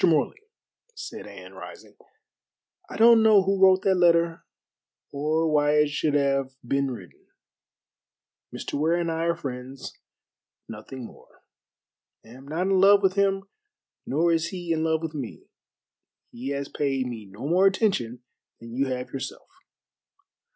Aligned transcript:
Morley," 0.07 0.41
said 0.95 1.27
Anne, 1.27 1.53
rising, 1.53 1.95
"I 2.89 2.97
don't 2.97 3.21
know 3.21 3.43
who 3.43 3.61
wrote 3.61 3.83
that 3.83 3.93
letter, 3.93 4.43
or 5.11 5.47
why 5.53 5.73
it 5.75 5.89
should 5.89 6.15
have 6.15 6.55
been 6.67 6.89
written. 6.89 7.27
Mr. 8.51 8.73
Ware 8.79 8.95
and 8.95 9.11
I 9.11 9.25
are 9.25 9.35
friends, 9.35 9.93
nothing 10.67 11.05
more. 11.05 11.43
I 12.25 12.29
am 12.29 12.47
not 12.47 12.63
in 12.63 12.81
love 12.81 13.03
with 13.03 13.13
him, 13.13 13.47
nor 14.07 14.31
is 14.33 14.47
he 14.47 14.73
in 14.73 14.83
love 14.83 15.03
with 15.03 15.13
me. 15.13 15.43
He 16.31 16.49
has 16.49 16.67
paid 16.67 17.05
me 17.05 17.27
no 17.27 17.47
more 17.47 17.67
attention 17.67 18.23
than 18.59 18.73
you 18.73 18.87
have 18.87 19.11
yourself." 19.11 19.45